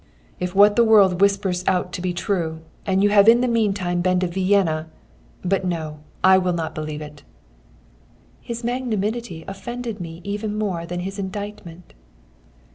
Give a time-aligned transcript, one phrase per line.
[0.39, 3.47] "'If what the world whispers turns out to be true, and you have in the
[3.47, 4.89] meantime been to Vienna
[5.45, 5.99] but no!
[6.23, 7.21] I will not believe it.'
[8.41, 11.93] "His magnanimity offended me even more than his indictment.